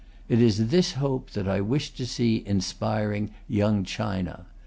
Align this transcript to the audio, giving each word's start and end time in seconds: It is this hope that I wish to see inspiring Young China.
It 0.27 0.41
is 0.41 0.69
this 0.69 0.93
hope 0.93 1.29
that 1.33 1.47
I 1.47 1.61
wish 1.61 1.91
to 1.91 2.07
see 2.07 2.37
inspiring 2.43 3.29
Young 3.47 3.83
China. 3.83 4.47